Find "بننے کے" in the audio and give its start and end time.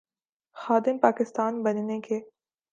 1.63-2.19